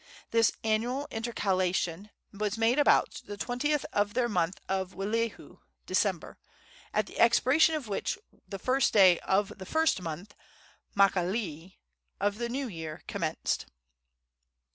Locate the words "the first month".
9.59-10.33